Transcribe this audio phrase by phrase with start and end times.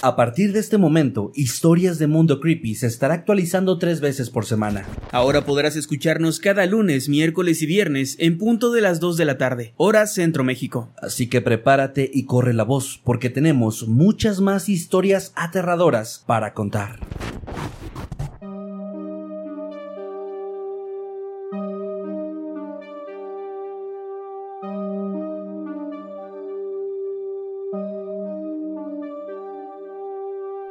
[0.00, 4.46] A partir de este momento, Historias de Mundo Creepy se estará actualizando tres veces por
[4.46, 4.86] semana.
[5.10, 9.38] Ahora podrás escucharnos cada lunes, miércoles y viernes en punto de las 2 de la
[9.38, 10.90] tarde, hora Centro México.
[11.02, 17.00] Así que prepárate y corre la voz, porque tenemos muchas más historias aterradoras para contar.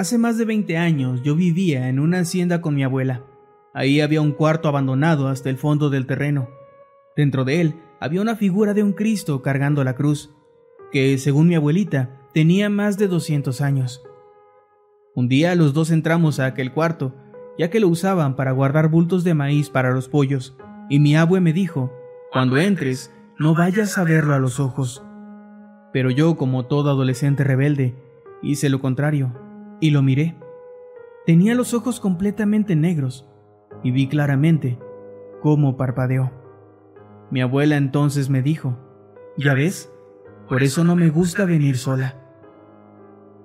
[0.00, 3.22] Hace más de 20 años yo vivía en una hacienda con mi abuela.
[3.74, 6.48] Ahí había un cuarto abandonado hasta el fondo del terreno.
[7.18, 10.34] Dentro de él había una figura de un Cristo cargando la cruz,
[10.90, 14.02] que, según mi abuelita, tenía más de 200 años.
[15.14, 17.14] Un día los dos entramos a aquel cuarto,
[17.58, 20.56] ya que lo usaban para guardar bultos de maíz para los pollos,
[20.88, 21.92] y mi abue me dijo,
[22.32, 25.04] cuando entres, no vayas a verlo a los ojos.
[25.92, 27.94] Pero yo, como todo adolescente rebelde,
[28.40, 29.49] hice lo contrario
[29.80, 30.36] y lo miré.
[31.26, 33.28] Tenía los ojos completamente negros
[33.82, 34.78] y vi claramente
[35.42, 36.30] cómo parpadeó.
[37.30, 38.76] Mi abuela entonces me dijo,
[39.36, 39.90] ¿ya ves?
[40.48, 42.16] Por eso no me gusta venir sola.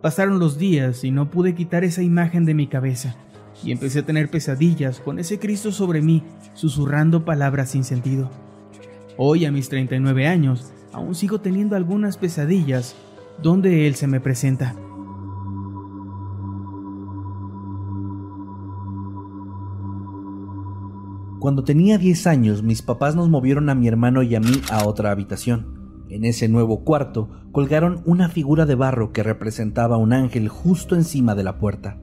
[0.02, 3.16] Pasaron los días y no pude quitar esa imagen de mi cabeza
[3.64, 6.24] y empecé a tener pesadillas con ese Cristo sobre mí,
[6.54, 8.30] susurrando palabras sin sentido.
[9.18, 12.96] Hoy, a mis 39 años, aún sigo teniendo algunas pesadillas
[13.42, 14.76] donde Él se me presenta.
[21.46, 24.88] Cuando tenía 10 años, mis papás nos movieron a mi hermano y a mí a
[24.88, 26.04] otra habitación.
[26.10, 31.36] En ese nuevo cuarto colgaron una figura de barro que representaba un ángel justo encima
[31.36, 32.00] de la puerta.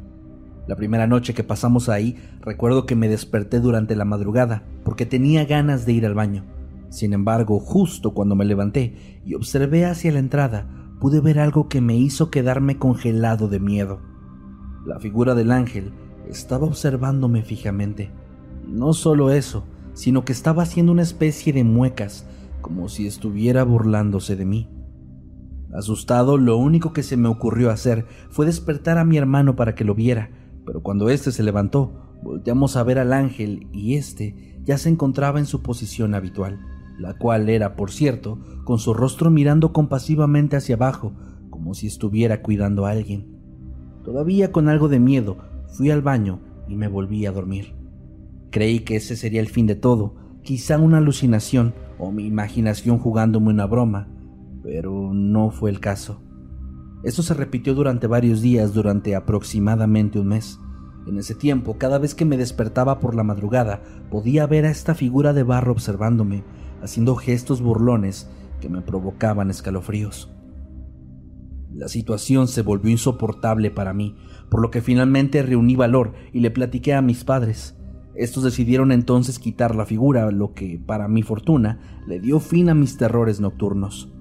[0.69, 5.45] La primera noche que pasamos ahí, recuerdo que me desperté durante la madrugada porque tenía
[5.45, 6.45] ganas de ir al baño.
[6.89, 10.69] Sin embargo, justo cuando me levanté y observé hacia la entrada,
[11.01, 13.99] pude ver algo que me hizo quedarme congelado de miedo.
[14.87, 15.93] La figura del ángel
[16.29, 18.22] estaba observándome fijamente.
[18.73, 22.27] No solo eso, sino que estaba haciendo una especie de muecas,
[22.63, 24.71] como si estuviera burlándose de mí.
[25.75, 29.85] Asustado, lo único que se me ocurrió hacer fue despertar a mi hermano para que
[29.85, 30.31] lo viera,
[30.65, 35.39] pero cuando éste se levantó, volteamos a ver al ángel y éste ya se encontraba
[35.39, 36.59] en su posición habitual,
[36.99, 41.13] la cual era, por cierto, con su rostro mirando compasivamente hacia abajo,
[41.51, 43.37] como si estuviera cuidando a alguien.
[44.03, 45.37] Todavía con algo de miedo,
[45.77, 47.82] fui al baño y me volví a dormir.
[48.53, 53.49] Creí que ese sería el fin de todo, quizá una alucinación o mi imaginación jugándome
[53.49, 54.09] una broma,
[54.63, 56.23] pero no fue el caso.
[57.03, 60.61] Esto se repitió durante varios días, durante aproximadamente un mes.
[61.07, 64.95] En ese tiempo, cada vez que me despertaba por la madrugada, podía ver a esta
[64.95, 66.45] figura de barro observándome,
[66.83, 68.29] haciendo gestos burlones
[68.61, 70.31] que me provocaban escalofríos.
[71.73, 74.15] La situación se volvió insoportable para mí,
[74.51, 77.79] por lo que finalmente reuní valor y le platiqué a mis padres.
[78.15, 82.75] Estos decidieron entonces quitar la figura, lo que, para mi fortuna, le dio fin a
[82.75, 84.13] mis terrores nocturnos.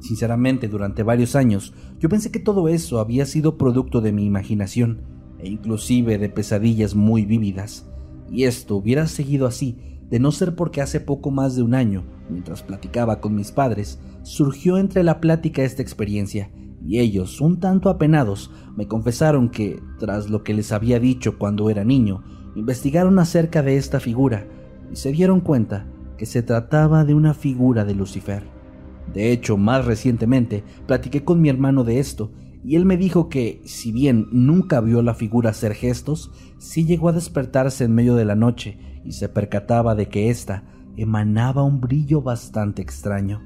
[0.00, 5.02] Sinceramente, durante varios años, yo pensé que todo eso había sido producto de mi imaginación,
[5.38, 7.88] e inclusive de pesadillas muy vívidas.
[8.30, 9.76] Y esto hubiera seguido así,
[10.08, 14.00] de no ser porque hace poco más de un año, mientras platicaba con mis padres,
[14.22, 16.50] surgió entre la plática esta experiencia,
[16.84, 21.70] y ellos, un tanto apenados, me confesaron que, tras lo que les había dicho cuando
[21.70, 24.46] era niño, investigaron acerca de esta figura
[24.92, 28.44] y se dieron cuenta que se trataba de una figura de Lucifer.
[29.12, 32.30] De hecho, más recientemente platiqué con mi hermano de esto
[32.64, 37.08] y él me dijo que, si bien nunca vio la figura hacer gestos, sí llegó
[37.08, 40.64] a despertarse en medio de la noche y se percataba de que ésta
[40.96, 43.40] emanaba un brillo bastante extraño.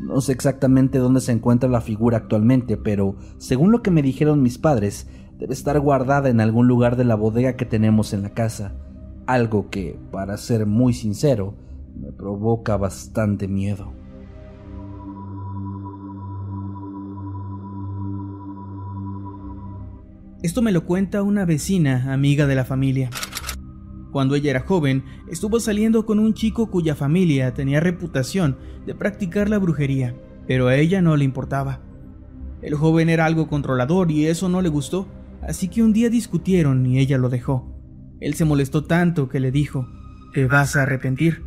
[0.00, 4.42] No sé exactamente dónde se encuentra la figura actualmente, pero según lo que me dijeron
[4.42, 5.08] mis padres,
[5.38, 8.74] debe estar guardada en algún lugar de la bodega que tenemos en la casa,
[9.26, 11.54] algo que, para ser muy sincero,
[11.96, 13.92] me provoca bastante miedo.
[20.42, 23.10] Esto me lo cuenta una vecina, amiga de la familia.
[24.12, 28.56] Cuando ella era joven, estuvo saliendo con un chico cuya familia tenía reputación
[28.86, 31.80] de practicar la brujería, pero a ella no le importaba.
[32.62, 35.06] El joven era algo controlador y eso no le gustó,
[35.48, 37.74] así que un día discutieron y ella lo dejó.
[38.20, 39.88] Él se molestó tanto que le dijo,
[40.34, 41.42] te vas a arrepentir.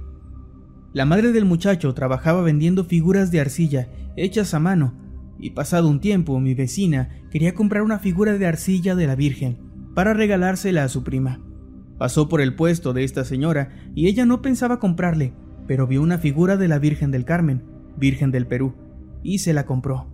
[0.91, 4.95] La madre del muchacho trabajaba vendiendo figuras de arcilla hechas a mano,
[5.39, 9.57] y pasado un tiempo mi vecina quería comprar una figura de arcilla de la Virgen
[9.93, 11.39] para regalársela a su prima.
[11.99, 15.33] Pasó por el puesto de esta señora y ella no pensaba comprarle,
[15.67, 17.63] pero vio una figura de la Virgen del Carmen,
[17.97, 18.73] Virgen del Perú,
[19.21, 20.11] y se la compró.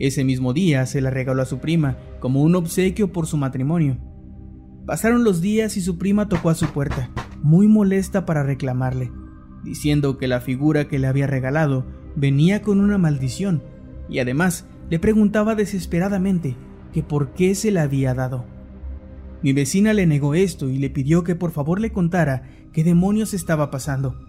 [0.00, 3.98] Ese mismo día se la regaló a su prima como un obsequio por su matrimonio.
[4.86, 7.10] Pasaron los días y su prima tocó a su puerta,
[7.42, 9.10] muy molesta para reclamarle,
[9.64, 11.86] diciendo que la figura que le había regalado
[12.16, 13.62] venía con una maldición,
[14.08, 16.56] y además le preguntaba desesperadamente
[16.92, 18.44] que por qué se la había dado.
[19.42, 23.32] Mi vecina le negó esto y le pidió que por favor le contara qué demonios
[23.32, 24.20] estaba pasando.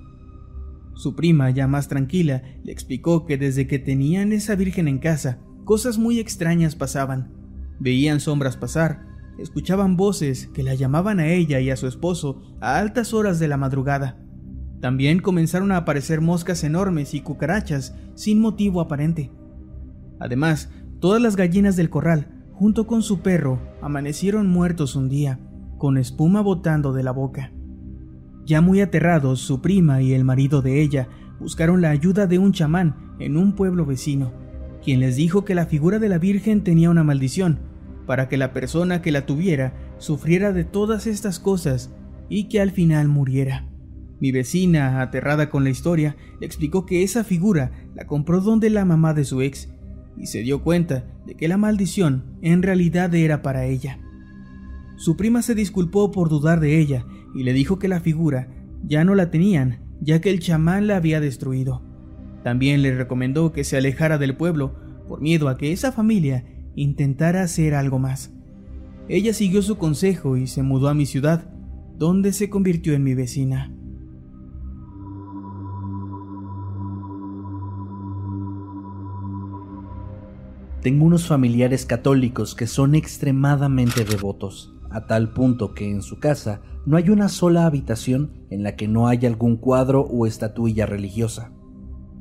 [0.93, 5.39] Su prima, ya más tranquila, le explicó que desde que tenían esa virgen en casa,
[5.65, 7.40] cosas muy extrañas pasaban.
[7.81, 9.07] Veían sombras pasar,
[9.39, 13.47] escuchaban voces que la llamaban a ella y a su esposo a altas horas de
[13.47, 14.19] la madrugada.
[14.79, 19.31] También comenzaron a aparecer moscas enormes y cucarachas sin motivo aparente.
[20.19, 20.69] Además,
[20.99, 25.39] todas las gallinas del corral junto con su perro, amanecieron muertos un día,
[25.79, 27.51] con espuma botando de la boca.
[28.45, 31.07] Ya muy aterrados, su prima y el marido de ella
[31.39, 34.31] buscaron la ayuda de un chamán en un pueblo vecino,
[34.83, 37.70] quien les dijo que la figura de la Virgen tenía una maldición,
[38.11, 41.93] para que la persona que la tuviera sufriera de todas estas cosas
[42.27, 43.69] y que al final muriera.
[44.19, 48.83] Mi vecina, aterrada con la historia, le explicó que esa figura la compró donde la
[48.83, 49.69] mamá de su ex
[50.17, 53.97] y se dio cuenta de que la maldición en realidad era para ella.
[54.97, 58.49] Su prima se disculpó por dudar de ella y le dijo que la figura
[58.83, 61.81] ya no la tenían, ya que el chamán la había destruido.
[62.43, 64.75] También le recomendó que se alejara del pueblo
[65.07, 66.43] por miedo a que esa familia
[66.75, 68.33] intentara hacer algo más.
[69.07, 71.45] Ella siguió su consejo y se mudó a mi ciudad,
[71.97, 73.73] donde se convirtió en mi vecina.
[80.81, 86.61] Tengo unos familiares católicos que son extremadamente devotos, a tal punto que en su casa
[86.87, 91.51] no hay una sola habitación en la que no haya algún cuadro o estatuilla religiosa.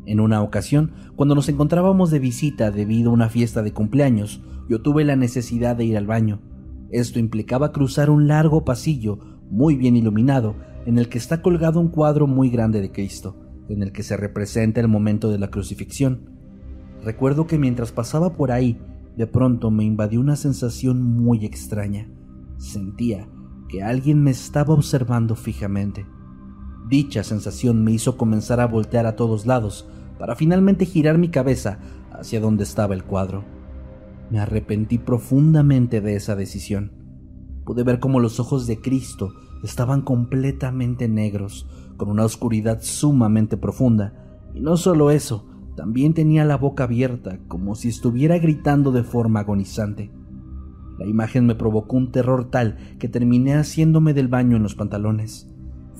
[0.06, 4.81] En una ocasión, cuando nos encontrábamos de visita debido a una fiesta de cumpleaños, yo
[4.81, 6.41] tuve la necesidad de ir al baño.
[6.91, 9.19] Esto implicaba cruzar un largo pasillo
[9.50, 10.56] muy bien iluminado
[10.87, 13.37] en el que está colgado un cuadro muy grande de Cristo,
[13.69, 16.31] en el que se representa el momento de la crucifixión.
[17.05, 18.79] Recuerdo que mientras pasaba por ahí,
[19.17, 22.08] de pronto me invadió una sensación muy extraña.
[22.58, 23.29] Sentía
[23.69, 26.06] que alguien me estaba observando fijamente.
[26.90, 29.87] Dicha sensación me hizo comenzar a voltear a todos lados
[30.18, 31.78] para finalmente girar mi cabeza
[32.11, 33.44] hacia donde estaba el cuadro.
[34.28, 36.90] Me arrepentí profundamente de esa decisión.
[37.64, 39.32] Pude ver cómo los ojos de Cristo
[39.62, 44.40] estaban completamente negros, con una oscuridad sumamente profunda.
[44.52, 49.40] Y no solo eso, también tenía la boca abierta, como si estuviera gritando de forma
[49.40, 50.11] agonizante.
[50.99, 55.50] La imagen me provocó un terror tal que terminé haciéndome del baño en los pantalones.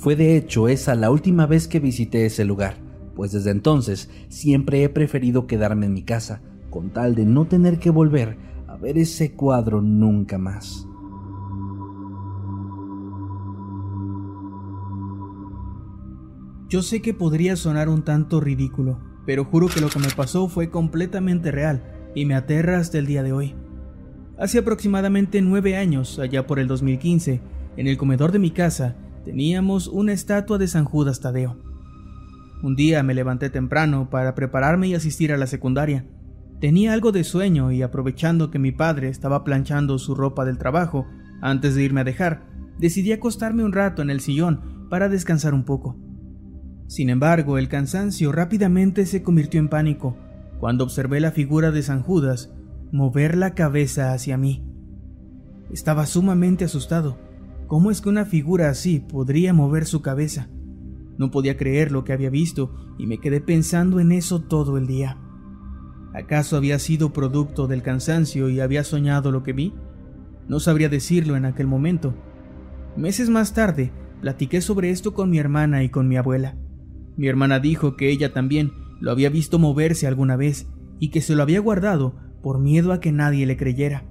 [0.01, 2.79] Fue de hecho esa la última vez que visité ese lugar,
[3.15, 6.41] pues desde entonces siempre he preferido quedarme en mi casa,
[6.71, 10.87] con tal de no tener que volver a ver ese cuadro nunca más.
[16.71, 20.49] Yo sé que podría sonar un tanto ridículo, pero juro que lo que me pasó
[20.49, 21.83] fue completamente real
[22.15, 23.55] y me aterra hasta el día de hoy.
[24.39, 27.43] Hace aproximadamente nueve años, allá por el 2015,
[27.77, 31.57] en el comedor de mi casa teníamos una estatua de San Judas Tadeo.
[32.63, 36.07] Un día me levanté temprano para prepararme y asistir a la secundaria.
[36.61, 41.07] Tenía algo de sueño y aprovechando que mi padre estaba planchando su ropa del trabajo
[41.41, 42.43] antes de irme a dejar,
[42.79, 45.97] decidí acostarme un rato en el sillón para descansar un poco.
[46.87, 50.17] Sin embargo, el cansancio rápidamente se convirtió en pánico
[50.59, 52.53] cuando observé la figura de San Judas
[52.93, 54.65] mover la cabeza hacia mí.
[55.71, 57.30] Estaba sumamente asustado.
[57.71, 60.49] ¿Cómo es que una figura así podría mover su cabeza?
[61.19, 64.89] No podía creer lo que había visto y me quedé pensando en eso todo el
[64.89, 65.19] día.
[66.13, 69.73] ¿Acaso había sido producto del cansancio y había soñado lo que vi?
[70.49, 72.13] No sabría decirlo en aquel momento.
[72.97, 76.57] Meses más tarde, platiqué sobre esto con mi hermana y con mi abuela.
[77.17, 80.67] Mi hermana dijo que ella también lo había visto moverse alguna vez
[80.99, 84.10] y que se lo había guardado por miedo a que nadie le creyera.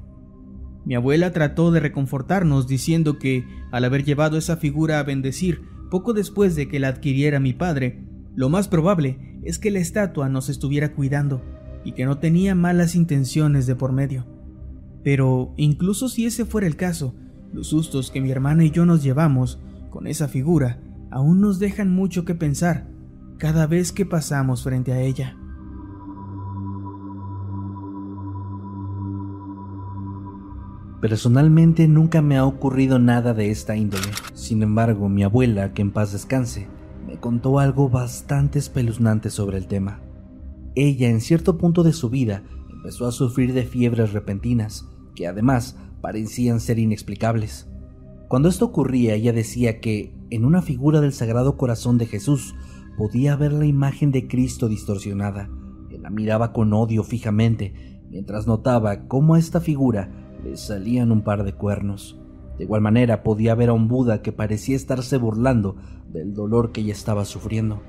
[0.86, 6.13] Mi abuela trató de reconfortarnos diciendo que, al haber llevado esa figura a bendecir poco
[6.13, 8.03] después de que la adquiriera mi padre,
[8.36, 11.41] lo más probable es que la estatua nos estuviera cuidando
[11.83, 14.25] y que no tenía malas intenciones de por medio.
[15.03, 17.15] Pero incluso si ese fuera el caso,
[17.53, 19.59] los sustos que mi hermana y yo nos llevamos
[19.89, 20.79] con esa figura
[21.12, 22.88] aún nos dejan mucho que pensar
[23.38, 25.38] cada vez que pasamos frente a ella.
[31.01, 34.08] Personalmente nunca me ha ocurrido nada de esta índole.
[34.34, 36.68] Sin embargo, mi abuela, que en paz descanse,
[37.08, 40.01] me contó algo bastante espeluznante sobre el tema.
[40.75, 45.77] Ella, en cierto punto de su vida, empezó a sufrir de fiebres repentinas, que además
[46.01, 47.70] parecían ser inexplicables.
[48.27, 52.56] Cuando esto ocurría, ella decía que en una figura del Sagrado Corazón de Jesús
[52.98, 55.50] podía ver la imagen de Cristo distorsionada,
[55.89, 61.43] que la miraba con odio fijamente, mientras notaba cómo esta figura le salían un par
[61.43, 62.19] de cuernos.
[62.58, 65.77] De igual manera podía ver a un Buda que parecía estarse burlando
[66.12, 67.81] del dolor que ella estaba sufriendo.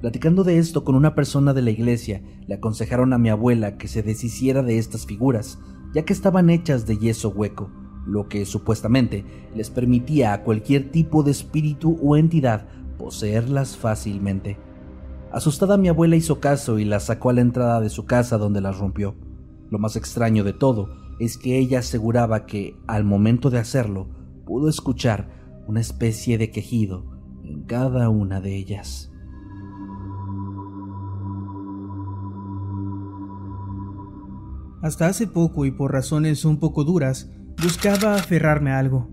[0.00, 3.88] Platicando de esto con una persona de la iglesia, le aconsejaron a mi abuela que
[3.88, 5.58] se deshiciera de estas figuras,
[5.94, 7.70] ya que estaban hechas de yeso hueco,
[8.06, 9.24] lo que supuestamente
[9.54, 12.66] les permitía a cualquier tipo de espíritu o entidad
[12.98, 14.58] poseerlas fácilmente.
[15.32, 18.60] Asustada mi abuela hizo caso y las sacó a la entrada de su casa donde
[18.60, 19.14] las rompió.
[19.70, 24.08] Lo más extraño de todo es que ella aseguraba que, al momento de hacerlo,
[24.44, 25.28] pudo escuchar
[25.66, 27.06] una especie de quejido
[27.44, 29.10] en cada una de ellas.
[34.82, 37.30] Hasta hace poco y por razones un poco duras,
[37.62, 39.08] buscaba aferrarme a algo,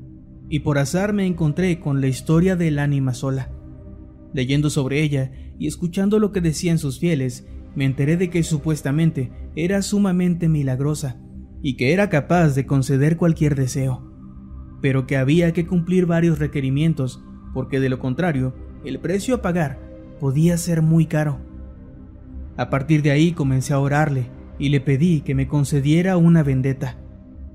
[0.49, 3.53] y por azar me encontré con la historia del ánima sola.
[4.33, 9.31] Leyendo sobre ella y escuchando lo que decían sus fieles, me enteré de que supuestamente
[9.55, 11.20] era sumamente milagrosa
[11.61, 14.03] y que era capaz de conceder cualquier deseo,
[14.81, 19.79] pero que había que cumplir varios requerimientos porque de lo contrario el precio a pagar
[20.19, 21.39] podía ser muy caro.
[22.57, 26.97] A partir de ahí comencé a orarle y le pedí que me concediera una vendetta.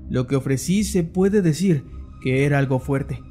[0.09, 1.85] Lo que ofrecí se puede decir
[2.21, 3.21] que era algo fuerte.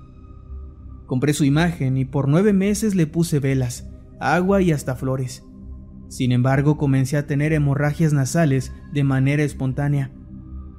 [1.07, 3.89] Compré su imagen y por nueve meses le puse velas,
[4.21, 5.45] agua y hasta flores.
[6.09, 10.13] Sin embargo, comencé a tener hemorragias nasales de manera espontánea.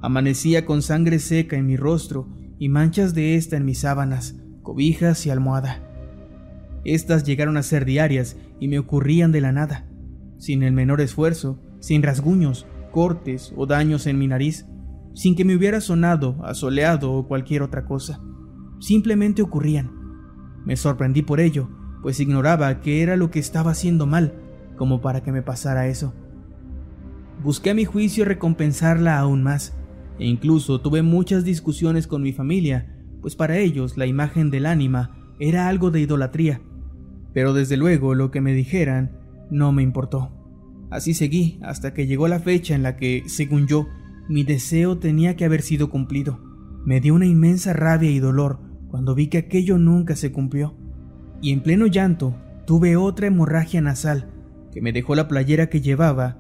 [0.08, 5.26] Amanecía con sangre seca en mi rostro y manchas de esta en mis sábanas, cobijas
[5.26, 5.84] y almohada.
[6.86, 9.86] Estas llegaron a ser diarias y me ocurrían de la nada,
[10.38, 14.66] sin el menor esfuerzo, sin rasguños cortes o daños en mi nariz,
[15.14, 18.22] sin que me hubiera sonado, asoleado o cualquier otra cosa.
[18.80, 19.92] Simplemente ocurrían.
[20.64, 21.70] Me sorprendí por ello,
[22.02, 24.36] pues ignoraba que era lo que estaba haciendo mal,
[24.78, 26.14] como para que me pasara eso.
[27.44, 29.77] Busqué a mi juicio recompensarla aún más,
[30.20, 35.36] e incluso tuve muchas discusiones con mi familia, pues para ellos la imagen del ánima
[35.40, 36.62] era algo de idolatría.
[37.34, 39.12] Pero desde luego lo que me dijeran
[39.52, 40.32] no me importó.
[40.90, 43.88] Así seguí hasta que llegó la fecha en la que, según yo,
[44.30, 46.40] mi deseo tenía que haber sido cumplido.
[46.86, 48.60] Me dio una inmensa rabia y dolor
[48.90, 50.76] cuando vi que aquello nunca se cumplió.
[51.42, 54.32] Y en pleno llanto tuve otra hemorragia nasal
[54.72, 56.38] que me dejó la playera que llevaba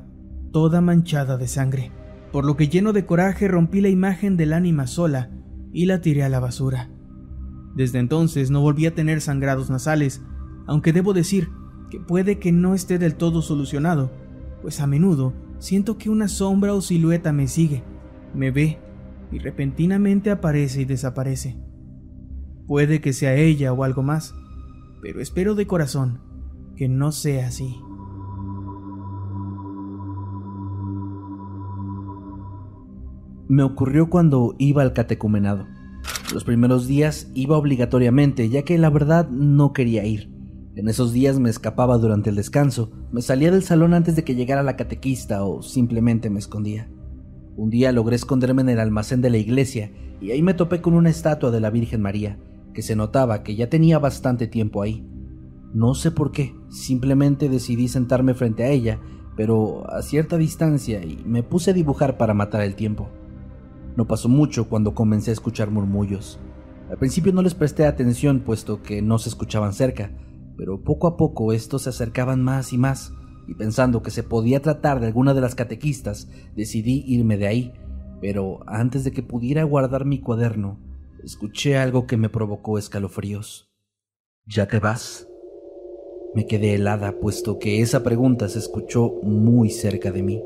[0.51, 1.91] toda manchada de sangre,
[2.31, 5.31] por lo que lleno de coraje rompí la imagen del ánima sola
[5.71, 6.89] y la tiré a la basura.
[7.75, 10.21] Desde entonces no volví a tener sangrados nasales,
[10.65, 11.49] aunque debo decir
[11.89, 14.11] que puede que no esté del todo solucionado,
[14.61, 17.83] pues a menudo siento que una sombra o silueta me sigue,
[18.33, 18.79] me ve
[19.31, 21.57] y repentinamente aparece y desaparece.
[22.65, 24.33] Puede que sea ella o algo más,
[25.01, 26.19] pero espero de corazón
[26.75, 27.75] que no sea así.
[33.47, 35.67] Me ocurrió cuando iba al catecumenado.
[36.33, 40.31] Los primeros días iba obligatoriamente, ya que la verdad no quería ir.
[40.75, 44.35] En esos días me escapaba durante el descanso, me salía del salón antes de que
[44.35, 46.89] llegara la catequista o simplemente me escondía.
[47.55, 50.93] Un día logré esconderme en el almacén de la iglesia y ahí me topé con
[50.93, 52.37] una estatua de la Virgen María,
[52.73, 55.07] que se notaba que ya tenía bastante tiempo ahí.
[55.73, 58.99] No sé por qué, simplemente decidí sentarme frente a ella
[59.37, 63.07] pero a cierta distancia y me puse a dibujar para matar el tiempo.
[63.97, 66.39] No pasó mucho cuando comencé a escuchar murmullos.
[66.91, 70.11] Al principio no les presté atención puesto que no se escuchaban cerca,
[70.55, 73.11] pero poco a poco estos se acercaban más y más,
[73.47, 77.73] y pensando que se podía tratar de alguna de las catequistas, decidí irme de ahí,
[78.21, 80.79] pero antes de que pudiera guardar mi cuaderno,
[81.23, 83.71] escuché algo que me provocó escalofríos.
[84.45, 85.27] ¿Ya te vas?
[86.35, 90.43] Me quedé helada, puesto que esa pregunta se escuchó muy cerca de mí.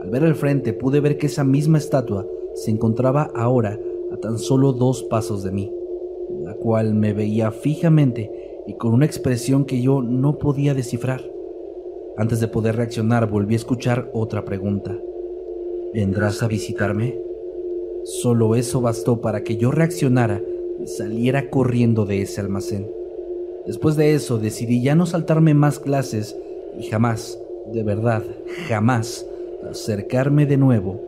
[0.00, 2.26] Al ver al frente pude ver que esa misma estatua
[2.58, 3.78] se encontraba ahora
[4.12, 5.72] a tan solo dos pasos de mí,
[6.42, 8.32] la cual me veía fijamente
[8.66, 11.22] y con una expresión que yo no podía descifrar.
[12.16, 14.98] Antes de poder reaccionar volví a escuchar otra pregunta.
[15.94, 17.16] ¿Vendrás a visitarme?
[18.02, 20.42] Solo eso bastó para que yo reaccionara
[20.82, 22.90] y saliera corriendo de ese almacén.
[23.66, 26.36] Después de eso decidí ya no saltarme más clases
[26.78, 27.38] y jamás,
[27.72, 28.24] de verdad,
[28.68, 29.26] jamás,
[29.70, 31.07] acercarme de nuevo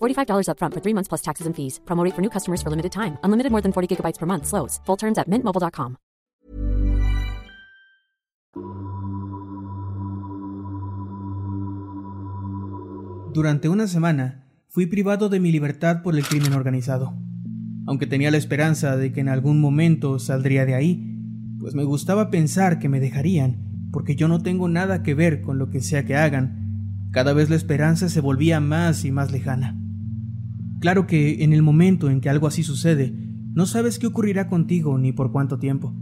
[0.00, 1.80] $45 upfront for three months plus taxes and fees.
[1.84, 3.18] Promo for new customers for limited time.
[3.24, 4.46] Unlimited more than 40 gigabytes per month.
[13.32, 17.14] Durante una semana fui privado de mi libertad por el crimen organizado.
[17.86, 21.16] Aunque tenía la esperanza de que en algún momento saldría de ahí,
[21.60, 25.58] pues me gustaba pensar que me dejarían, porque yo no tengo nada que ver con
[25.58, 27.08] lo que sea que hagan.
[27.12, 29.76] Cada vez la esperanza se volvía más y más lejana.
[30.80, 33.14] Claro que en el momento en que algo así sucede,
[33.52, 35.94] no sabes qué ocurrirá contigo ni por cuánto tiempo.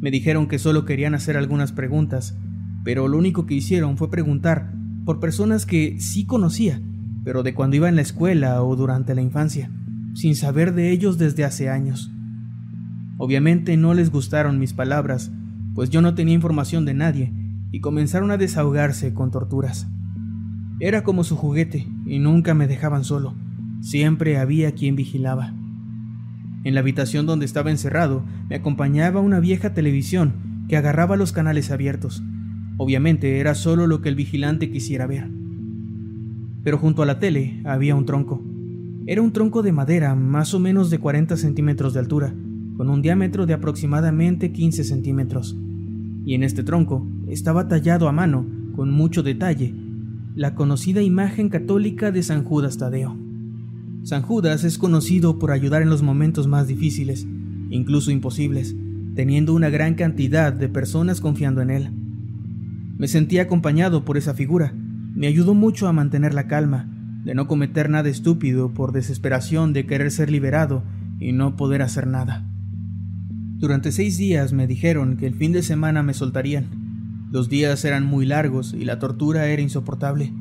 [0.00, 2.36] Me dijeron que solo querían hacer algunas preguntas,
[2.84, 4.72] pero lo único que hicieron fue preguntar
[5.04, 6.80] por personas que sí conocía,
[7.22, 9.70] pero de cuando iba en la escuela o durante la infancia,
[10.14, 12.10] sin saber de ellos desde hace años.
[13.18, 15.30] Obviamente no les gustaron mis palabras,
[15.74, 17.34] pues yo no tenía información de nadie,
[17.72, 19.86] y comenzaron a desahogarse con torturas.
[20.80, 23.34] Era como su juguete, y nunca me dejaban solo.
[23.80, 25.54] Siempre había quien vigilaba.
[26.64, 31.70] En la habitación donde estaba encerrado me acompañaba una vieja televisión que agarraba los canales
[31.70, 32.22] abiertos.
[32.76, 35.30] Obviamente era solo lo que el vigilante quisiera ver.
[36.64, 38.42] Pero junto a la tele había un tronco.
[39.06, 42.34] Era un tronco de madera más o menos de 40 centímetros de altura,
[42.76, 45.56] con un diámetro de aproximadamente 15 centímetros.
[46.26, 49.74] Y en este tronco estaba tallado a mano, con mucho detalle,
[50.34, 53.27] la conocida imagen católica de San Judas Tadeo.
[54.04, 57.26] San Judas es conocido por ayudar en los momentos más difíciles,
[57.70, 58.74] incluso imposibles,
[59.14, 61.90] teniendo una gran cantidad de personas confiando en él.
[62.96, 64.72] Me sentí acompañado por esa figura.
[65.14, 66.88] Me ayudó mucho a mantener la calma,
[67.24, 70.82] de no cometer nada estúpido por desesperación de querer ser liberado
[71.20, 72.44] y no poder hacer nada.
[73.58, 77.26] Durante seis días me dijeron que el fin de semana me soltarían.
[77.30, 80.32] Los días eran muy largos y la tortura era insoportable.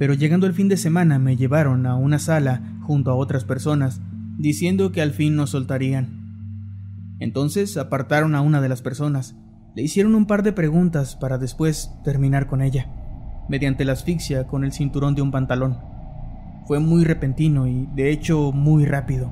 [0.00, 4.00] Pero llegando el fin de semana me llevaron a una sala junto a otras personas,
[4.38, 7.18] diciendo que al fin nos soltarían.
[7.18, 9.36] Entonces apartaron a una de las personas,
[9.76, 12.86] le hicieron un par de preguntas para después terminar con ella,
[13.50, 15.76] mediante la asfixia con el cinturón de un pantalón.
[16.66, 19.30] Fue muy repentino y, de hecho, muy rápido,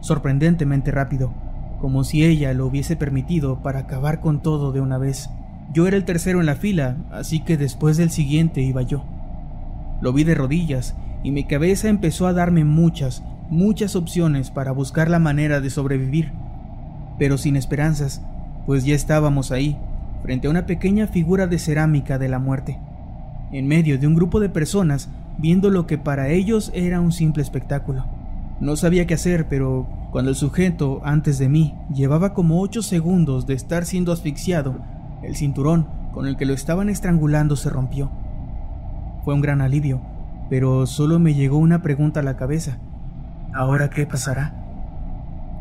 [0.00, 1.32] sorprendentemente rápido,
[1.80, 5.30] como si ella lo hubiese permitido para acabar con todo de una vez.
[5.72, 9.04] Yo era el tercero en la fila, así que después del siguiente iba yo.
[10.02, 15.08] Lo vi de rodillas y mi cabeza empezó a darme muchas, muchas opciones para buscar
[15.08, 16.32] la manera de sobrevivir,
[17.20, 18.20] pero sin esperanzas,
[18.66, 19.78] pues ya estábamos ahí,
[20.24, 22.80] frente a una pequeña figura de cerámica de la muerte,
[23.52, 27.44] en medio de un grupo de personas viendo lo que para ellos era un simple
[27.44, 28.04] espectáculo.
[28.58, 33.46] No sabía qué hacer, pero cuando el sujeto antes de mí llevaba como ocho segundos
[33.46, 34.80] de estar siendo asfixiado,
[35.22, 38.10] el cinturón con el que lo estaban estrangulando se rompió.
[39.24, 40.00] Fue un gran alivio,
[40.50, 42.78] pero solo me llegó una pregunta a la cabeza.
[43.54, 44.54] ¿Ahora qué pasará?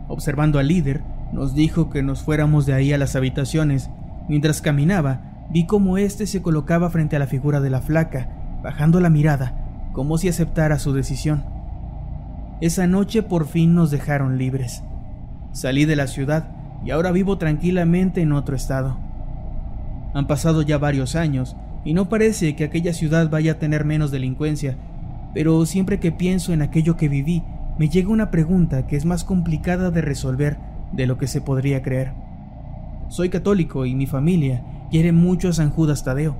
[0.07, 3.89] Observando al líder, nos dijo que nos fuéramos de ahí a las habitaciones.
[4.27, 8.29] Mientras caminaba, vi cómo éste se colocaba frente a la figura de la flaca,
[8.63, 9.53] bajando la mirada,
[9.93, 11.43] como si aceptara su decisión.
[12.61, 14.83] Esa noche por fin nos dejaron libres.
[15.51, 16.49] Salí de la ciudad
[16.83, 18.97] y ahora vivo tranquilamente en otro estado.
[20.13, 24.11] Han pasado ya varios años y no parece que aquella ciudad vaya a tener menos
[24.11, 24.77] delincuencia,
[25.33, 27.43] pero siempre que pienso en aquello que viví,
[27.77, 30.57] me llega una pregunta que es más complicada de resolver
[30.91, 32.13] de lo que se podría creer.
[33.07, 36.37] Soy católico y mi familia quiere mucho a San Judas Tadeo.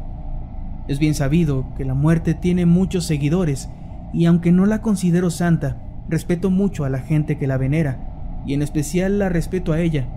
[0.88, 3.70] Es bien sabido que la muerte tiene muchos seguidores
[4.14, 5.78] y aunque no la considero santa,
[6.10, 10.08] respeto mucho a la gente que la venera y en especial la respeto a ella.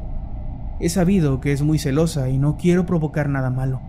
[0.81, 3.81] He sabido que es muy celosa y no quiero provocar nada malo.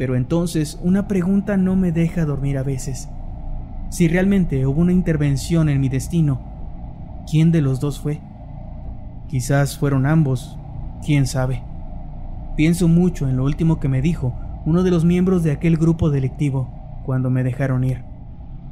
[0.00, 3.10] Pero entonces una pregunta no me deja dormir a veces.
[3.90, 6.40] Si realmente hubo una intervención en mi destino,
[7.30, 8.18] ¿quién de los dos fue?
[9.28, 10.58] Quizás fueron ambos,
[11.04, 11.62] quién sabe.
[12.56, 14.32] Pienso mucho en lo último que me dijo
[14.64, 18.02] uno de los miembros de aquel grupo delictivo cuando me dejaron ir.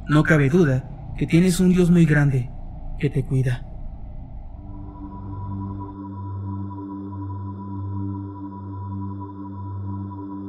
[0.07, 2.49] No cabe duda que tienes un Dios muy grande
[2.97, 3.68] que te cuida.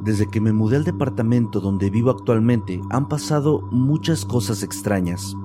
[0.03, 5.37] Desde que me mudé al departamento donde vivo actualmente han pasado muchas cosas extrañas.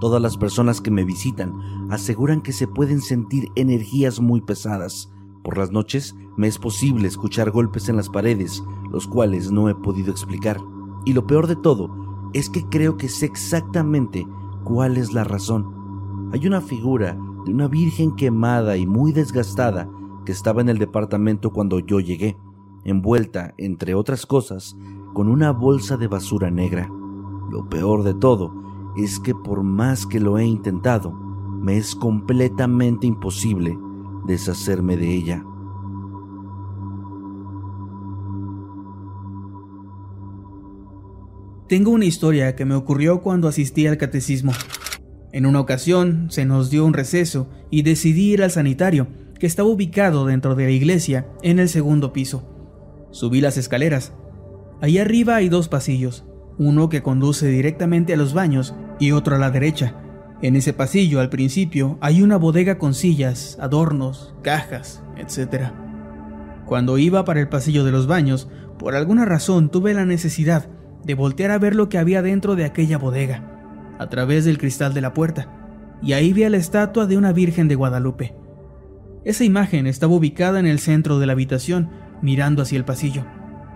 [0.00, 5.12] Todas las personas que me visitan aseguran que se pueden sentir energías muy pesadas.
[5.44, 9.74] Por las noches me es posible escuchar golpes en las paredes, los cuales no he
[9.74, 10.58] podido explicar.
[11.04, 11.90] Y lo peor de todo
[12.32, 14.26] es que creo que sé exactamente
[14.64, 16.30] cuál es la razón.
[16.32, 19.90] Hay una figura de una virgen quemada y muy desgastada
[20.24, 22.38] que estaba en el departamento cuando yo llegué
[22.90, 24.76] envuelta, entre otras cosas,
[25.14, 26.90] con una bolsa de basura negra.
[27.50, 28.52] Lo peor de todo
[28.96, 33.76] es que por más que lo he intentado, me es completamente imposible
[34.26, 35.44] deshacerme de ella.
[41.68, 44.52] Tengo una historia que me ocurrió cuando asistí al catecismo.
[45.32, 49.68] En una ocasión se nos dio un receso y decidí ir al sanitario, que estaba
[49.68, 52.57] ubicado dentro de la iglesia, en el segundo piso.
[53.10, 54.12] Subí las escaleras.
[54.80, 56.24] Allí arriba hay dos pasillos,
[56.58, 59.94] uno que conduce directamente a los baños y otro a la derecha.
[60.40, 65.72] En ese pasillo, al principio, hay una bodega con sillas, adornos, cajas, etc.
[66.64, 70.68] Cuando iba para el pasillo de los baños, por alguna razón tuve la necesidad
[71.04, 74.94] de voltear a ver lo que había dentro de aquella bodega, a través del cristal
[74.94, 78.36] de la puerta, y ahí vi a la estatua de una Virgen de Guadalupe.
[79.24, 81.90] Esa imagen estaba ubicada en el centro de la habitación
[82.22, 83.24] mirando hacia el pasillo,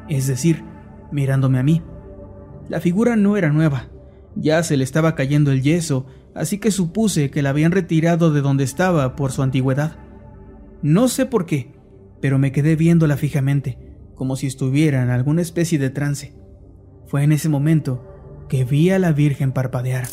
[0.08, 0.64] es decir,
[1.10, 1.82] mirándome a mí.
[2.68, 3.88] La figura no era nueva,
[4.34, 8.40] ya se le estaba cayendo el yeso, así que supuse que la habían retirado de
[8.40, 9.96] donde estaba por su antigüedad.
[10.82, 11.72] No sé por qué,
[12.20, 13.78] pero me quedé viéndola fijamente,
[14.14, 16.34] como si estuviera en alguna especie de trance.
[17.06, 18.08] Fue en ese momento
[18.48, 20.06] que vi a la Virgen parpadear.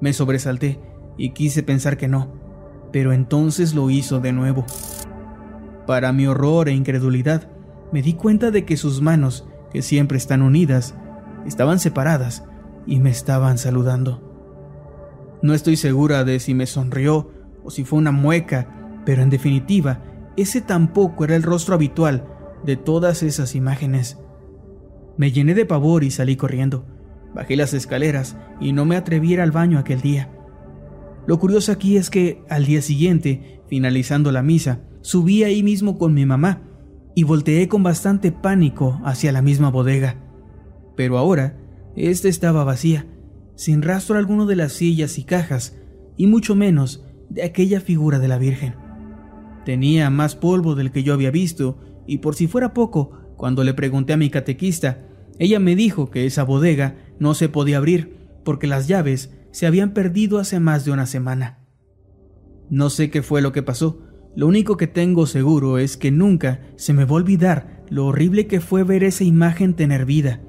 [0.00, 0.80] Me sobresalté
[1.16, 2.34] y quise pensar que no,
[2.92, 4.64] pero entonces lo hizo de nuevo.
[5.86, 7.48] Para mi horror e incredulidad,
[7.92, 10.94] me di cuenta de que sus manos, que siempre están unidas,
[11.46, 12.44] estaban separadas
[12.86, 14.32] y me estaban saludando.
[15.42, 17.30] No estoy segura de si me sonrió
[17.64, 18.68] o si fue una mueca,
[19.04, 20.02] pero en definitiva,
[20.36, 22.26] ese tampoco era el rostro habitual
[22.64, 24.18] de todas esas imágenes.
[25.16, 26.86] Me llené de pavor y salí corriendo.
[27.34, 30.30] Bajé las escaleras y no me atreví al baño aquel día.
[31.26, 36.14] Lo curioso aquí es que al día siguiente, finalizando la misa, subí ahí mismo con
[36.14, 36.62] mi mamá
[37.14, 40.16] y volteé con bastante pánico hacia la misma bodega.
[40.96, 41.58] Pero ahora,
[41.94, 43.06] esta estaba vacía,
[43.54, 45.78] sin rastro alguno de las sillas y cajas,
[46.16, 48.74] y mucho menos de aquella figura de la Virgen.
[49.64, 53.74] Tenía más polvo del que yo había visto, y por si fuera poco, cuando le
[53.74, 55.06] pregunté a mi catequista,
[55.38, 59.92] ella me dijo que esa bodega no se podía abrir porque las llaves se habían
[59.92, 61.58] perdido hace más de una semana.
[62.70, 64.00] No sé qué fue lo que pasó,
[64.34, 68.46] lo único que tengo seguro es que nunca se me va a olvidar lo horrible
[68.46, 70.40] que fue ver esa imagen tener vida.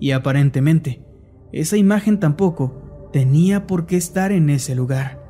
[0.00, 1.04] Y aparentemente,
[1.52, 5.24] esa imagen tampoco tenía por qué estar en ese lugar.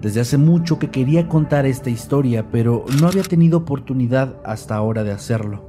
[0.00, 5.04] Desde hace mucho que quería contar esta historia, pero no había tenido oportunidad hasta ahora
[5.04, 5.67] de hacerlo.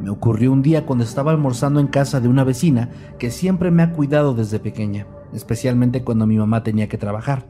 [0.00, 3.82] Me ocurrió un día cuando estaba almorzando en casa de una vecina que siempre me
[3.82, 7.46] ha cuidado desde pequeña, especialmente cuando mi mamá tenía que trabajar.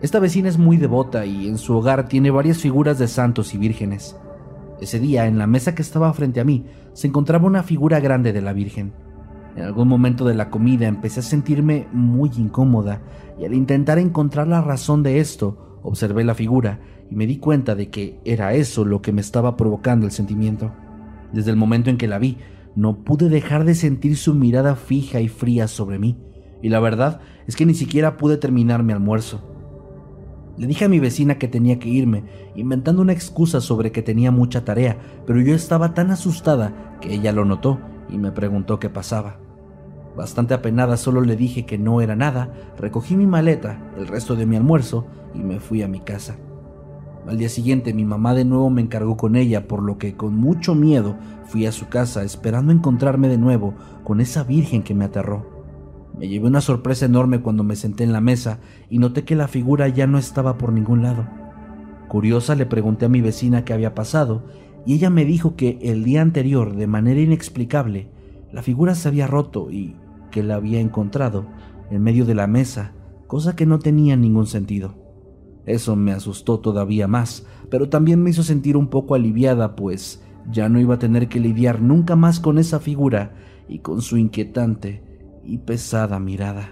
[0.00, 3.58] Esta vecina es muy devota y en su hogar tiene varias figuras de santos y
[3.58, 4.16] vírgenes.
[4.80, 8.32] Ese día, en la mesa que estaba frente a mí, se encontraba una figura grande
[8.32, 8.92] de la Virgen.
[9.56, 13.00] En algún momento de la comida empecé a sentirme muy incómoda
[13.38, 17.74] y al intentar encontrar la razón de esto, observé la figura y me di cuenta
[17.74, 20.72] de que era eso lo que me estaba provocando el sentimiento.
[21.32, 22.38] Desde el momento en que la vi,
[22.74, 26.18] no pude dejar de sentir su mirada fija y fría sobre mí,
[26.62, 29.52] y la verdad es que ni siquiera pude terminar mi almuerzo.
[30.58, 34.30] Le dije a mi vecina que tenía que irme, inventando una excusa sobre que tenía
[34.30, 38.88] mucha tarea, pero yo estaba tan asustada que ella lo notó y me preguntó qué
[38.88, 39.38] pasaba.
[40.16, 44.46] Bastante apenada solo le dije que no era nada, recogí mi maleta, el resto de
[44.46, 46.38] mi almuerzo y me fui a mi casa.
[47.26, 50.36] Al día siguiente mi mamá de nuevo me encargó con ella, por lo que con
[50.36, 55.04] mucho miedo fui a su casa esperando encontrarme de nuevo con esa virgen que me
[55.04, 55.44] aterró.
[56.16, 59.48] Me llevé una sorpresa enorme cuando me senté en la mesa y noté que la
[59.48, 61.26] figura ya no estaba por ningún lado.
[62.06, 64.44] Curiosa le pregunté a mi vecina qué había pasado
[64.86, 68.08] y ella me dijo que el día anterior, de manera inexplicable,
[68.52, 69.96] la figura se había roto y
[70.30, 71.46] que la había encontrado
[71.90, 72.92] en medio de la mesa,
[73.26, 75.05] cosa que no tenía ningún sentido.
[75.66, 80.68] Eso me asustó todavía más, pero también me hizo sentir un poco aliviada, pues ya
[80.68, 83.34] no iba a tener que lidiar nunca más con esa figura
[83.68, 85.02] y con su inquietante
[85.44, 86.70] y pesada mirada.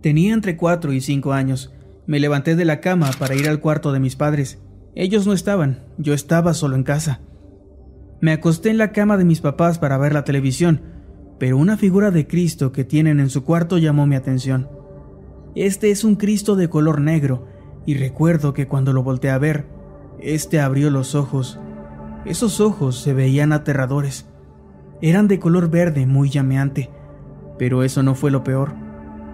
[0.00, 1.72] Tenía entre cuatro y cinco años.
[2.06, 4.58] Me levanté de la cama para ir al cuarto de mis padres.
[4.94, 7.20] Ellos no estaban, yo estaba solo en casa.
[8.20, 10.82] Me acosté en la cama de mis papás para ver la televisión,
[11.38, 14.68] pero una figura de Cristo que tienen en su cuarto llamó mi atención.
[15.54, 17.46] Este es un Cristo de color negro,
[17.86, 19.66] y recuerdo que cuando lo volteé a ver,
[20.20, 21.58] este abrió los ojos.
[22.24, 24.28] Esos ojos se veían aterradores.
[25.00, 26.90] Eran de color verde muy llameante.
[27.56, 28.74] Pero eso no fue lo peor,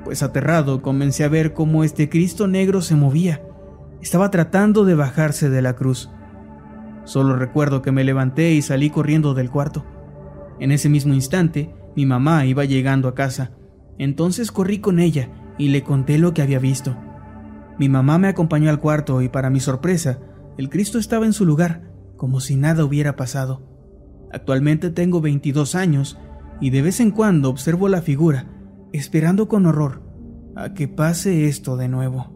[0.05, 3.43] pues aterrado comencé a ver cómo este Cristo negro se movía.
[4.01, 6.11] Estaba tratando de bajarse de la cruz.
[7.05, 9.85] Solo recuerdo que me levanté y salí corriendo del cuarto.
[10.61, 13.53] En ese mismo instante, mi mamá iba llegando a casa.
[13.99, 16.97] Entonces corrí con ella y le conté lo que había visto.
[17.79, 20.19] Mi mamá me acompañó al cuarto y para mi sorpresa,
[20.59, 23.63] el Cristo estaba en su lugar, como si nada hubiera pasado.
[24.33, 26.19] Actualmente tengo 22 años
[26.61, 28.47] y de vez en cuando observo la figura,
[28.93, 30.03] esperando con horror
[30.57, 32.34] a que pase esto de nuevo.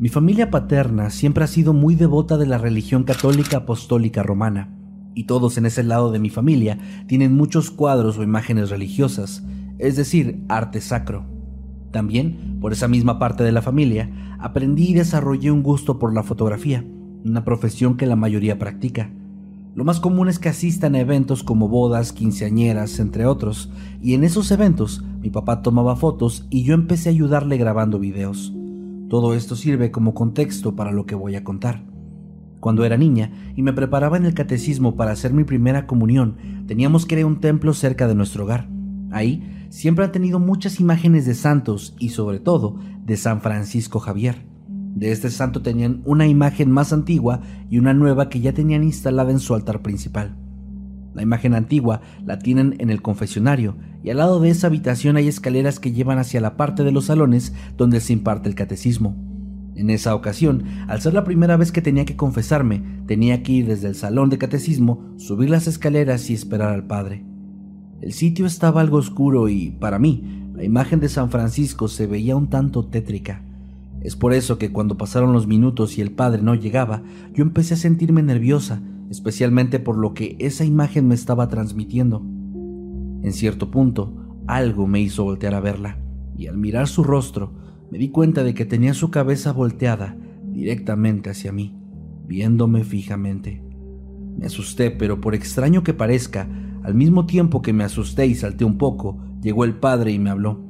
[0.00, 4.72] Mi familia paterna siempre ha sido muy devota de la religión católica apostólica romana,
[5.12, 9.42] y todos en ese lado de mi familia tienen muchos cuadros o imágenes religiosas,
[9.78, 11.24] es decir, arte sacro.
[11.90, 16.22] También, por esa misma parte de la familia, aprendí y desarrollé un gusto por la
[16.22, 16.84] fotografía,
[17.24, 19.10] una profesión que la mayoría practica.
[19.74, 24.22] Lo más común es que asistan a eventos como bodas, quinceañeras, entre otros, y en
[24.22, 28.54] esos eventos mi papá tomaba fotos y yo empecé a ayudarle grabando videos.
[29.08, 31.84] Todo esto sirve como contexto para lo que voy a contar.
[32.60, 37.06] Cuando era niña y me preparaba en el catecismo para hacer mi primera comunión, teníamos
[37.06, 38.68] que ir a un templo cerca de nuestro hogar.
[39.10, 44.44] Ahí siempre han tenido muchas imágenes de santos y sobre todo de San Francisco Javier.
[44.94, 47.40] De este santo tenían una imagen más antigua
[47.70, 50.36] y una nueva que ya tenían instalada en su altar principal.
[51.14, 55.28] La imagen antigua la tienen en el confesionario y al lado de esa habitación hay
[55.28, 59.16] escaleras que llevan hacia la parte de los salones donde se imparte el catecismo.
[59.74, 63.66] En esa ocasión, al ser la primera vez que tenía que confesarme, tenía que ir
[63.66, 67.24] desde el salón de catecismo, subir las escaleras y esperar al padre.
[68.00, 72.34] El sitio estaba algo oscuro y, para mí, la imagen de San Francisco se veía
[72.34, 73.42] un tanto tétrica.
[74.00, 77.74] Es por eso que cuando pasaron los minutos y el padre no llegaba, yo empecé
[77.74, 82.22] a sentirme nerviosa, especialmente por lo que esa imagen me estaba transmitiendo.
[83.22, 84.14] En cierto punto,
[84.46, 85.98] algo me hizo voltear a verla,
[86.36, 87.52] y al mirar su rostro,
[87.90, 91.78] me di cuenta de que tenía su cabeza volteada directamente hacia mí,
[92.26, 93.62] viéndome fijamente.
[94.36, 96.48] Me asusté, pero por extraño que parezca,
[96.82, 100.30] al mismo tiempo que me asusté y salté un poco, llegó el padre y me
[100.30, 100.64] habló.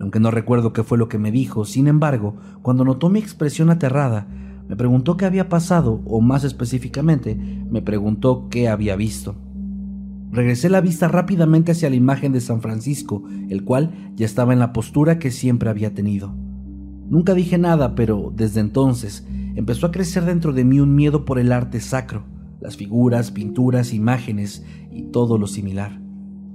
[0.00, 3.70] Aunque no recuerdo qué fue lo que me dijo, sin embargo, cuando notó mi expresión
[3.70, 4.28] aterrada,
[4.68, 9.36] me preguntó qué había pasado, o más específicamente, me preguntó qué había visto.
[10.30, 14.58] Regresé la vista rápidamente hacia la imagen de San Francisco, el cual ya estaba en
[14.58, 16.34] la postura que siempre había tenido.
[17.08, 21.38] Nunca dije nada, pero desde entonces empezó a crecer dentro de mí un miedo por
[21.38, 22.24] el arte sacro
[22.64, 26.00] las figuras, pinturas, imágenes y todo lo similar.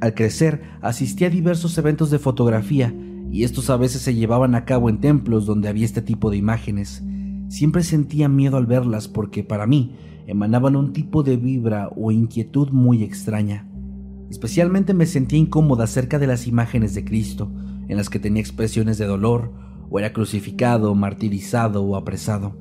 [0.02, 2.94] Al crecer, asistí a diversos eventos de fotografía
[3.32, 6.38] y estos a veces se llevaban a cabo en templos donde había este tipo de
[6.38, 7.04] imágenes.
[7.50, 9.96] Siempre sentía miedo al verlas porque para mí
[10.28, 13.68] emanaban un tipo de vibra o inquietud muy extraña.
[14.30, 17.52] Especialmente me sentía incómoda acerca de las imágenes de Cristo,
[17.88, 19.52] en las que tenía expresiones de dolor,
[19.90, 22.56] o era crucificado, martirizado o apresado.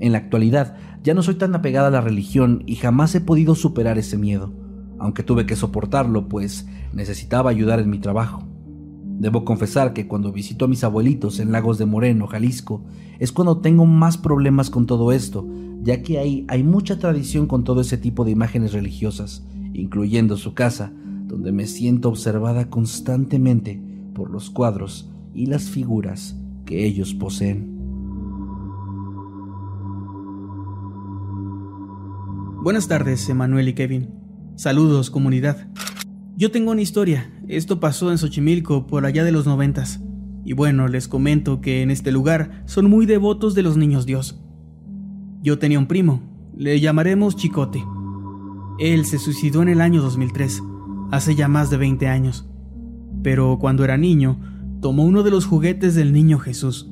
[0.00, 3.54] En la actualidad ya no soy tan apegada a la religión y jamás he podido
[3.54, 4.52] superar ese miedo,
[4.98, 8.46] aunque tuve que soportarlo pues necesitaba ayudar en mi trabajo.
[9.18, 12.82] Debo confesar que cuando visito a mis abuelitos en Lagos de Moreno, Jalisco,
[13.18, 15.46] es cuando tengo más problemas con todo esto,
[15.82, 20.54] ya que ahí hay mucha tradición con todo ese tipo de imágenes religiosas, incluyendo su
[20.54, 20.92] casa,
[21.26, 23.80] donde me siento observada constantemente
[24.14, 27.74] por los cuadros y las figuras que ellos poseen.
[32.62, 34.08] Buenas tardes, Emanuel y Kevin.
[34.56, 35.68] Saludos, comunidad.
[36.36, 37.30] Yo tengo una historia.
[37.56, 40.00] Esto pasó en Xochimilco por allá de los noventas.
[40.44, 44.40] Y bueno, les comento que en este lugar son muy devotos de los niños Dios.
[45.40, 46.20] Yo tenía un primo,
[46.56, 47.84] le llamaremos Chicote.
[48.80, 50.64] Él se suicidó en el año 2003,
[51.12, 52.44] hace ya más de 20 años.
[53.22, 54.40] Pero cuando era niño,
[54.80, 56.90] tomó uno de los juguetes del niño Jesús.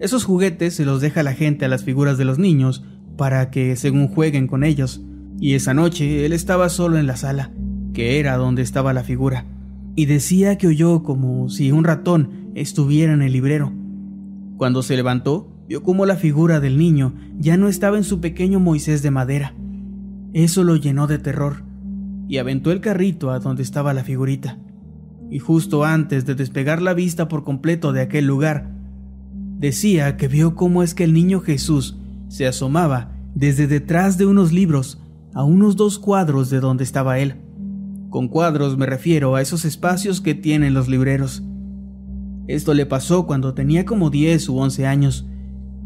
[0.00, 2.84] Esos juguetes se los deja la gente a las figuras de los niños
[3.18, 5.02] para que según jueguen con ellos.
[5.38, 7.52] Y esa noche él estaba solo en la sala,
[7.92, 9.44] que era donde estaba la figura,
[9.96, 13.72] y decía que oyó como si un ratón estuviera en el librero.
[14.56, 18.60] Cuando se levantó, vio cómo la figura del niño ya no estaba en su pequeño
[18.60, 19.54] Moisés de madera.
[20.32, 21.64] Eso lo llenó de terror,
[22.30, 24.56] y aventó el carrito a donde estaba la figurita.
[25.32, 28.70] Y justo antes de despegar la vista por completo de aquel lugar,
[29.58, 31.98] decía que vio cómo es que el niño Jesús
[32.28, 35.02] se asomaba desde detrás de unos libros
[35.34, 37.34] a unos dos cuadros de donde estaba él.
[38.10, 41.44] Con cuadros me refiero a esos espacios que tienen los libreros.
[42.48, 45.28] Esto le pasó cuando tenía como 10 u 11 años.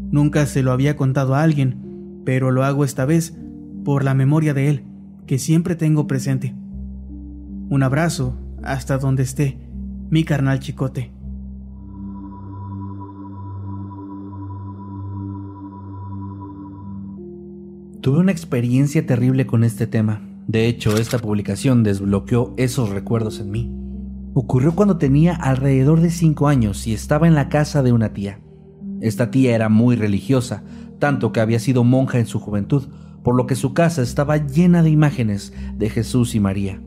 [0.09, 3.37] Nunca se lo había contado a alguien, pero lo hago esta vez
[3.83, 4.83] por la memoria de él,
[5.27, 6.55] que siempre tengo presente.
[7.69, 9.59] Un abrazo hasta donde esté,
[10.09, 11.11] mi carnal chicote.
[18.01, 20.21] Tuve una experiencia terrible con este tema.
[20.47, 23.75] De hecho, esta publicación desbloqueó esos recuerdos en mí.
[24.33, 28.41] Ocurrió cuando tenía alrededor de 5 años y estaba en la casa de una tía.
[29.01, 30.63] Esta tía era muy religiosa,
[30.99, 32.83] tanto que había sido monja en su juventud,
[33.23, 36.79] por lo que su casa estaba llena de imágenes de Jesús y María.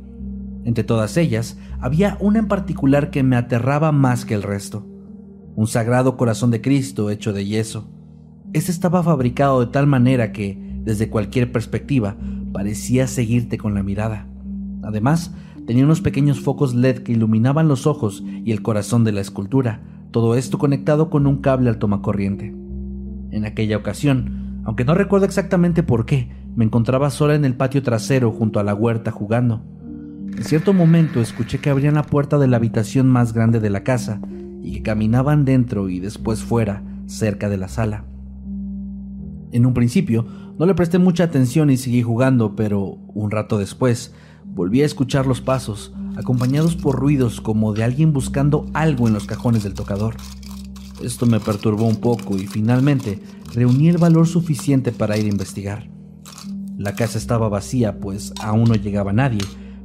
[0.65, 4.87] Entre todas ellas, había una en particular que me aterraba más que el resto.
[5.57, 7.91] Un sagrado corazón de Cristo hecho de yeso.
[8.53, 12.17] Este estaba fabricado de tal manera que, desde cualquier perspectiva,
[12.53, 14.27] parecía seguirte con la mirada.
[14.83, 15.35] Además,
[15.67, 19.83] tenía unos pequeños focos LED que iluminaban los ojos y el corazón de la escultura,
[20.11, 22.55] todo esto conectado con un cable al tomacorriente.
[23.31, 27.83] En aquella ocasión, aunque no recuerdo exactamente por qué, me encontraba sola en el patio
[27.83, 29.63] trasero junto a la huerta jugando.
[30.37, 33.83] En cierto momento escuché que abrían la puerta de la habitación más grande de la
[33.85, 34.21] casa
[34.63, 38.05] y que caminaban dentro y después fuera, cerca de la sala.
[39.53, 40.27] En un principio
[40.59, 44.13] no le presté mucha atención y seguí jugando, pero un rato después
[44.45, 49.27] volví a escuchar los pasos, acompañados por ruidos como de alguien buscando algo en los
[49.27, 50.17] cajones del tocador.
[51.01, 53.21] Esto me perturbó un poco y finalmente
[53.55, 55.89] reuní el valor suficiente para ir a investigar.
[56.77, 59.43] La casa estaba vacía, pues aún no llegaba nadie,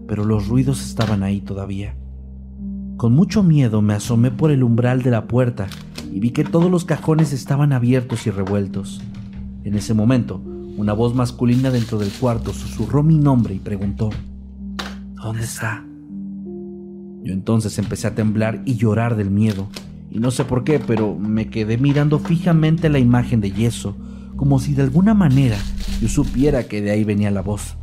[0.07, 1.95] pero los ruidos estaban ahí todavía.
[2.97, 5.67] Con mucho miedo me asomé por el umbral de la puerta
[6.11, 9.01] y vi que todos los cajones estaban abiertos y revueltos.
[9.63, 10.41] En ese momento,
[10.75, 14.09] una voz masculina dentro del cuarto susurró mi nombre y preguntó,
[15.13, 15.85] ¿Dónde está?
[17.23, 19.67] Yo entonces empecé a temblar y llorar del miedo,
[20.09, 23.95] y no sé por qué, pero me quedé mirando fijamente la imagen de yeso,
[24.35, 25.57] como si de alguna manera
[26.01, 27.77] yo supiera que de ahí venía la voz.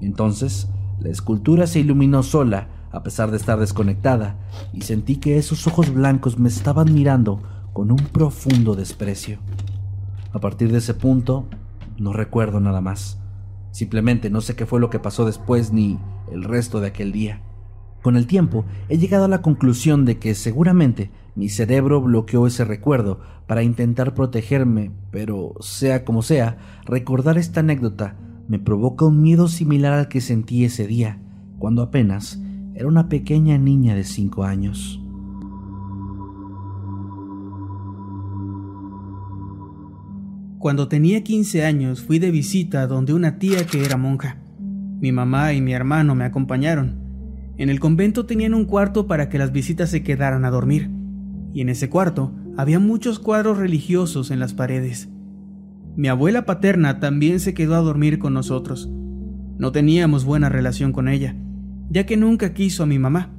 [0.00, 0.68] Entonces,
[1.00, 4.36] la escultura se iluminó sola, a pesar de estar desconectada,
[4.72, 9.38] y sentí que esos ojos blancos me estaban mirando con un profundo desprecio.
[10.32, 11.46] A partir de ese punto,
[11.98, 13.20] no recuerdo nada más.
[13.70, 15.98] Simplemente no sé qué fue lo que pasó después ni
[16.32, 17.42] el resto de aquel día.
[18.02, 22.64] Con el tiempo he llegado a la conclusión de que seguramente mi cerebro bloqueó ese
[22.64, 28.16] recuerdo para intentar protegerme, pero sea como sea, recordar esta anécdota
[28.48, 31.20] me provoca un miedo similar al que sentí ese día,
[31.58, 32.40] cuando apenas
[32.74, 35.00] era una pequeña niña de cinco años.
[40.66, 44.38] Cuando tenía 15 años fui de visita donde una tía que era monja.
[45.00, 46.96] Mi mamá y mi hermano me acompañaron.
[47.56, 50.90] En el convento tenían un cuarto para que las visitas se quedaran a dormir,
[51.54, 55.08] y en ese cuarto había muchos cuadros religiosos en las paredes.
[55.94, 58.90] Mi abuela paterna también se quedó a dormir con nosotros.
[59.58, 61.36] No teníamos buena relación con ella,
[61.90, 63.30] ya que nunca quiso a mi mamá.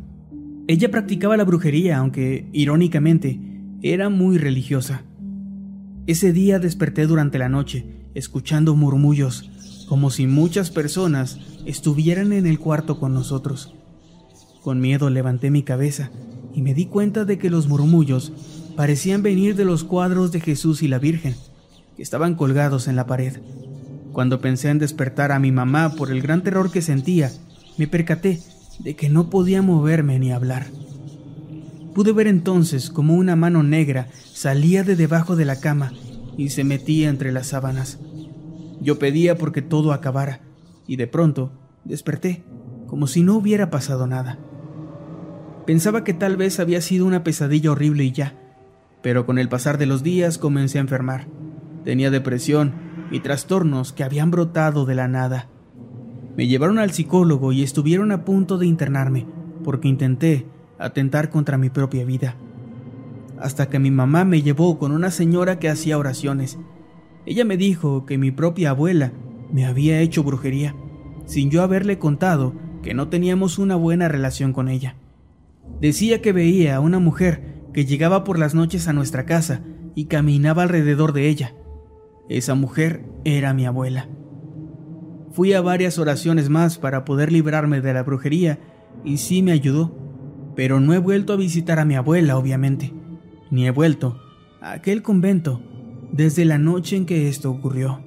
[0.69, 3.37] Ella practicaba la brujería, aunque, irónicamente,
[3.81, 5.03] era muy religiosa.
[6.07, 9.51] Ese día desperté durante la noche, escuchando murmullos,
[9.89, 13.73] como si muchas personas estuvieran en el cuarto con nosotros.
[14.63, 16.09] Con miedo levanté mi cabeza
[16.55, 18.31] y me di cuenta de que los murmullos
[18.77, 21.35] parecían venir de los cuadros de Jesús y la Virgen,
[21.97, 23.41] que estaban colgados en la pared.
[24.13, 27.33] Cuando pensé en despertar a mi mamá por el gran terror que sentía,
[27.77, 28.39] me percaté
[28.79, 30.67] de que no podía moverme ni hablar.
[31.97, 35.93] Pude ver entonces como una mano negra salía de debajo de la cama
[36.37, 37.97] y se metía entre las sábanas.
[38.79, 40.41] Yo pedía porque todo acabara,
[40.85, 41.51] y de pronto
[41.85, 42.43] desperté,
[42.85, 44.37] como si no hubiera pasado nada.
[45.65, 48.35] Pensaba que tal vez había sido una pesadilla horrible y ya,
[49.01, 51.27] pero con el pasar de los días comencé a enfermar.
[51.83, 52.75] Tenía depresión
[53.09, 55.49] y trastornos que habían brotado de la nada.
[56.35, 59.25] Me llevaron al psicólogo y estuvieron a punto de internarme,
[59.63, 60.45] porque intenté
[60.79, 62.35] atentar contra mi propia vida.
[63.39, 66.57] Hasta que mi mamá me llevó con una señora que hacía oraciones.
[67.25, 69.11] Ella me dijo que mi propia abuela
[69.51, 70.75] me había hecho brujería,
[71.25, 74.95] sin yo haberle contado que no teníamos una buena relación con ella.
[75.81, 79.61] Decía que veía a una mujer que llegaba por las noches a nuestra casa
[79.93, 81.53] y caminaba alrededor de ella.
[82.29, 84.07] Esa mujer era mi abuela.
[85.31, 88.59] Fui a varias oraciones más para poder librarme de la brujería
[89.03, 89.95] y sí me ayudó,
[90.57, 92.91] pero no he vuelto a visitar a mi abuela, obviamente,
[93.51, 94.19] ni he vuelto
[94.59, 95.61] a aquel convento
[96.11, 98.01] desde la noche en que esto ocurrió.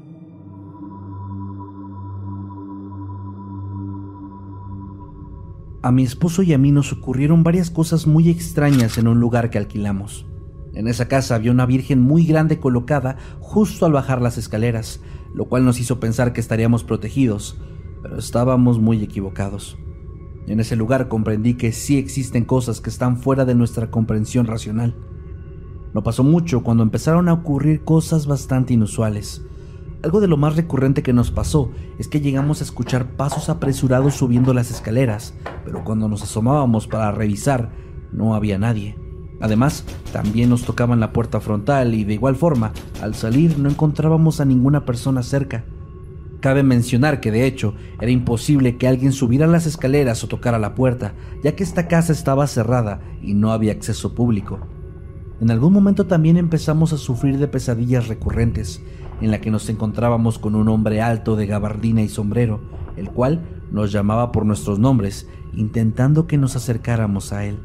[5.81, 9.51] A mi esposo y a mí nos ocurrieron varias cosas muy extrañas en un lugar
[9.51, 10.27] que alquilamos.
[10.75, 15.01] En esa casa había una virgen muy grande colocada justo al bajar las escaleras,
[15.33, 17.61] lo cual nos hizo pensar que estaríamos protegidos,
[18.03, 19.79] pero estábamos muy equivocados.
[20.47, 24.97] En ese lugar comprendí que sí existen cosas que están fuera de nuestra comprensión racional.
[25.93, 29.45] No pasó mucho cuando empezaron a ocurrir cosas bastante inusuales.
[30.03, 34.15] Algo de lo más recurrente que nos pasó es que llegamos a escuchar pasos apresurados
[34.15, 35.35] subiendo las escaleras,
[35.65, 37.71] pero cuando nos asomábamos para revisar,
[38.13, 38.97] no había nadie.
[39.41, 42.73] Además, también nos tocaban la puerta frontal y de igual forma,
[43.03, 45.65] al salir no encontrábamos a ninguna persona cerca.
[46.41, 50.75] Cabe mencionar que de hecho era imposible que alguien subiera las escaleras o tocara la
[50.75, 51.13] puerta,
[51.45, 54.59] ya que esta casa estaba cerrada y no había acceso público.
[55.41, 58.83] En algún momento también empezamos a sufrir de pesadillas recurrentes,
[59.21, 62.61] en la que nos encontrábamos con un hombre alto de gabardina y sombrero,
[62.97, 67.59] el cual nos llamaba por nuestros nombres, intentando que nos acercáramos a él.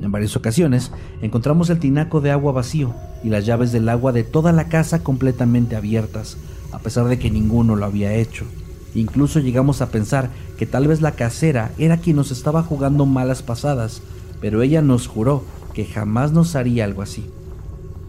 [0.00, 4.24] En varias ocasiones encontramos el tinaco de agua vacío y las llaves del agua de
[4.24, 6.36] toda la casa completamente abiertas,
[6.72, 8.44] a pesar de que ninguno lo había hecho.
[8.94, 13.42] Incluso llegamos a pensar que tal vez la casera era quien nos estaba jugando malas
[13.42, 14.02] pasadas,
[14.40, 17.30] pero ella nos juró que jamás nos haría algo así.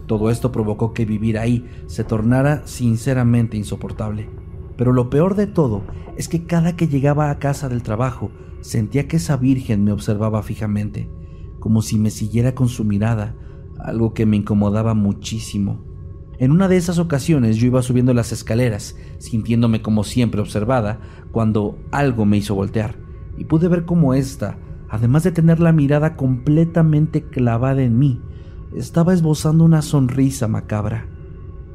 [0.06, 4.28] Todo esto provocó que vivir ahí se tornara sinceramente insoportable.
[4.76, 5.82] Pero lo peor de todo
[6.16, 10.42] es que cada que llegaba a casa del trabajo sentía que esa virgen me observaba
[10.42, 11.08] fijamente,
[11.60, 13.34] como si me siguiera con su mirada,
[13.78, 15.93] algo que me incomodaba muchísimo.
[16.38, 20.98] En una de esas ocasiones yo iba subiendo las escaleras, sintiéndome como siempre observada,
[21.30, 22.96] cuando algo me hizo voltear,
[23.36, 24.58] y pude ver cómo ésta,
[24.88, 28.20] además de tener la mirada completamente clavada en mí,
[28.74, 31.06] estaba esbozando una sonrisa macabra.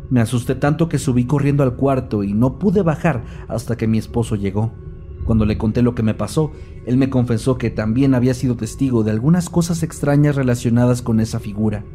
[0.09, 3.97] Me asusté tanto que subí corriendo al cuarto y no pude bajar hasta que mi
[3.97, 4.73] esposo llegó.
[5.23, 6.51] Cuando le conté lo que me pasó,
[6.85, 11.39] él me confesó que también había sido testigo de algunas cosas extrañas relacionadas con esa
[11.39, 11.85] figura.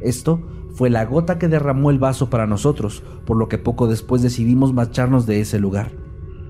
[0.00, 0.40] Esto
[0.74, 4.72] fue la gota que derramó el vaso para nosotros, por lo que poco después decidimos
[4.72, 5.92] marcharnos de ese lugar.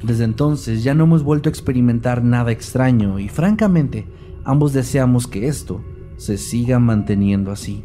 [0.03, 4.07] Desde entonces ya no hemos vuelto a experimentar nada extraño y francamente
[4.45, 5.81] ambos deseamos que esto
[6.17, 7.85] se siga manteniendo así.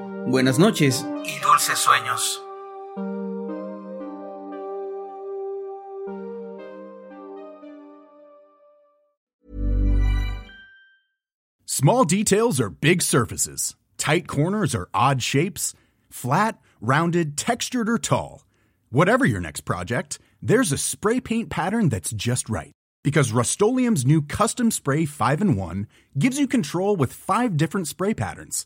[0.31, 1.03] Buenas noches.
[1.25, 2.39] Y dulces sueños.
[11.65, 13.75] Small details are big surfaces.
[13.97, 15.73] Tight corners are odd shapes.
[16.09, 18.45] Flat, rounded, textured, or tall.
[18.89, 22.71] Whatever your next project, there's a spray paint pattern that's just right.
[23.03, 28.13] Because Rust new Custom Spray 5 in 1 gives you control with five different spray
[28.13, 28.65] patterns.